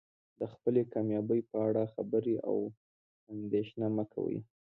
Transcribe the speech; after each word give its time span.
د 0.39 0.41
خپلې 0.53 0.81
کامیابۍ 0.93 1.41
په 1.49 1.57
اړه 1.67 1.83
خبرې 1.93 2.35
او 2.49 2.57
اندیښنه 3.33 3.87
مه 3.95 4.05
کوئ. 4.13 4.37